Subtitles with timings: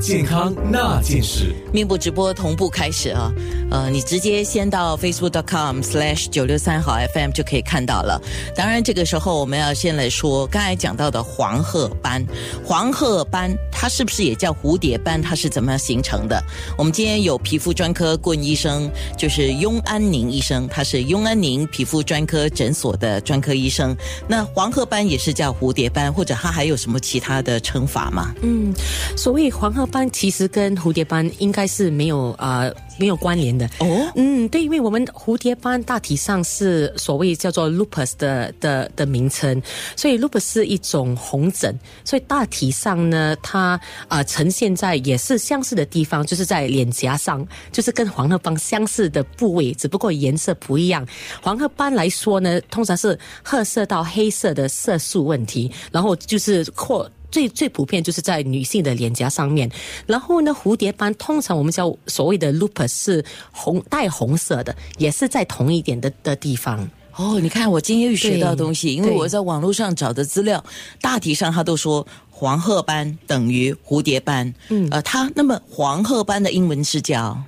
[0.00, 1.54] 健康那件事。
[1.72, 3.30] 面部直播同步开始啊，
[3.70, 8.20] 呃，你直接先到 facebook.com/slash 九六三好 FM 就可以看到了。
[8.56, 12.26] 当然，这个时候我们要先来说刚才讲到的黄褐斑。
[12.64, 15.22] 黄褐斑它是不是也叫蝴蝶斑？
[15.22, 16.42] 它是怎么样形成的？
[16.76, 23.96] 我们今天有皮肤专科顾问医生，就是雍安宁医生，他是雍安宁皮肤专科诊所的专科医生。
[24.26, 28.34] 那黄褐斑也是叫蝴蝶斑，或者它还有什么其他的称法吗？
[28.42, 28.74] 嗯，
[29.16, 33.66] 所谓黄褐斑其实跟蝴蝶斑应该是没有啊、没有关联的。
[33.78, 39.60] 哦，嗯，对，因为我们蝴蝶斑大体上是所谓叫做 lupus 的的的名称，
[39.96, 51.06] 所以 lupus 是一种红疹，所以大体上呢，它啊、呃呈现在也是相似的地方，就是在脸颊上，就是跟黄褐斑相似的部位，只不过颜色不一样。
[51.42, 59.70] 黄褐斑来说呢，通常是褐色到黑色的色素问题，然后就是或最最普遍就是在女性的脸颊上面，
[60.06, 66.88] 然后呢，蝴蝶斑通常我们叫所谓的 lupus 是红带红色的，也是在同一点的的地方。
[67.16, 70.64] 哦，你看我今天又学到东西，因为我在网络上找的资料，
[71.00, 74.54] 大体上他都说黄褐斑等于蝴蝶斑。
[74.68, 77.42] 嗯，呃，它那么黄褐斑的英文是叫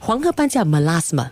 [0.00, 1.28] 黄褐斑叫 melasma，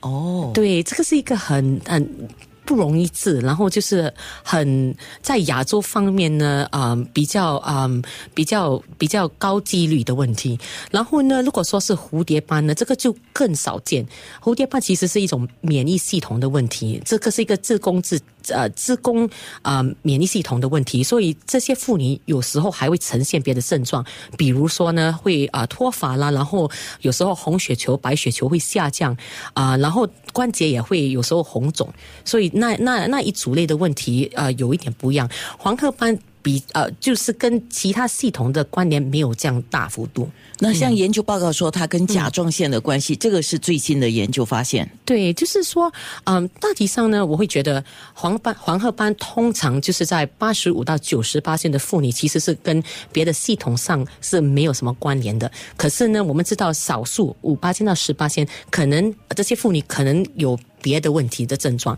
[0.00, 2.28] 哦，对，这个是一个很很。
[2.72, 7.86] 不容易治，然后就是很在亚洲方面呢，啊、比较啊、
[8.32, 10.58] 比较比较高几率的问题。
[10.90, 14.06] 然后呢，如果说是蝴蝶斑呢，这个就更少见。
[14.40, 19.28] 蝴蝶斑其实是一种免疫系统的问题，这个是一个自宫自呃自宫
[19.60, 24.02] 啊、免疫系统的问题，所以这些妇女有时候还会呈现别的症状，
[24.38, 26.70] 比如说呢会啊、脱发啦，然后
[27.02, 29.14] 有时候红血球、白血球会下降
[29.52, 31.92] 啊、然后关节也会有时候红肿，
[32.24, 35.28] 所以那那那一组类的问题呃有一点不一样。
[35.58, 40.28] 黄褐斑比呃就是跟其他系统的关联没有这样大幅度。
[40.60, 44.88] 那像研究报告说它跟甲状腺的关系，这个是最新的研究发现。
[45.04, 45.92] 对，就是说，
[46.22, 55.50] 嗯，大体上呢，我会觉得黄斑黄褐斑通常就是在八十五到九十八线的妇女，其实是跟别的系统上是没有什么关联的。
[55.76, 60.56] 可是呢，我们知道少数五八线到十八线，可能呃这些妇女可能有。
[60.82, 61.96] 别的问题的症状，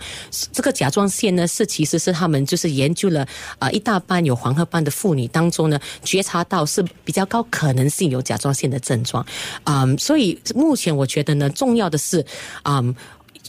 [0.52, 3.26] 这个甲状腺呢是其实是他们就是研究了
[3.58, 9.24] 啊、一大半有黄褐斑的妇女当中呢，觉察到是比较高可能性有甲状腺的症状，
[9.64, 12.24] 嗯，所以目前我觉得呢，重要的是，
[12.64, 12.94] 嗯。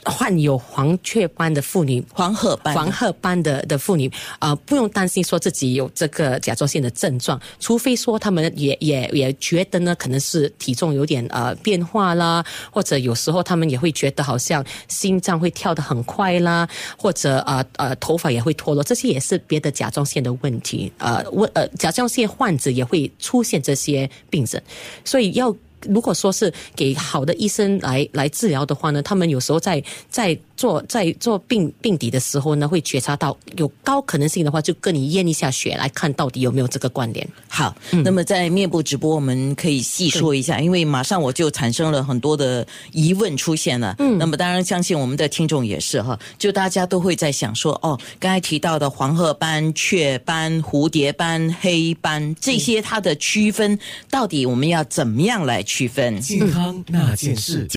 [0.06, 16.68] 患有黄雀斑的妇女，黄褐斑黄褐斑的的妇女啊、不用担心说自己有这个甲状腺的症状，除非说他们也也也觉得呢，可能是体重有点呃变化啦，或者有时候他们也会觉得好像心脏会跳得很快啦，
[16.98, 24.62] 或者呃呃头发也会脱落，这些也是别的甲状腺的问题，呃问呃甲状腺患者也会出现这些病症，
[25.04, 25.56] 所以要。
[25.82, 37.28] 如果说是给好的医生来来治疗的话呢，他们有时候在在做在做病病底的时候呢，会觉察到有高可能性的话，就跟你验一下血来看到底有没有这个关联。
[37.48, 43.94] 好，那么在面部直播，我们可以细说一下，因为马上我就产生了很多的疑问出现了。
[44.00, 53.78] 嗯，那么当然相信我们的听众也是哈，就大家都会在想说，哦，刚才提到的黄褐斑、雀斑、蝴蝶斑、黑斑这些它的区分，
[54.10, 56.20] 到底我们要怎么样来区分？
[56.20, 57.68] 健康那件事。